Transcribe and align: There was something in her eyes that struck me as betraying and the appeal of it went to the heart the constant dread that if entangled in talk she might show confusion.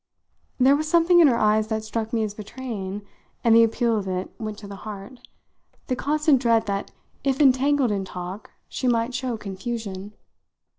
There 0.59 0.75
was 0.75 0.87
something 0.89 1.19
in 1.19 1.27
her 1.27 1.37
eyes 1.37 1.67
that 1.67 1.83
struck 1.83 2.11
me 2.11 2.23
as 2.23 2.33
betraying 2.33 3.03
and 3.43 3.55
the 3.55 3.63
appeal 3.63 3.95
of 3.95 4.07
it 4.07 4.31
went 4.39 4.57
to 4.57 4.67
the 4.67 4.77
heart 4.77 5.19
the 5.85 5.95
constant 5.95 6.41
dread 6.41 6.65
that 6.65 6.89
if 7.23 7.39
entangled 7.39 7.91
in 7.91 8.03
talk 8.03 8.49
she 8.67 8.87
might 8.87 9.13
show 9.13 9.37
confusion. 9.37 10.15